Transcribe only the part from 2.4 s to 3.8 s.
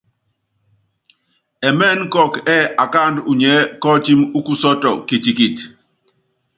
ɛ́ɛ́ akáandú unyiɛ́